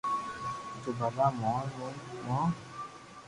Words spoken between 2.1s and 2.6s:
مون